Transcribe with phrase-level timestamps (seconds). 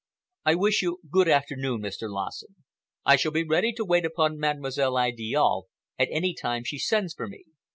[0.45, 2.09] I wish you good afternoon, Mr.
[2.11, 2.55] Lassen!
[3.05, 5.65] I shall be ready to wait upon Mademoiselle Idiale
[5.99, 7.43] at any time she sends for me.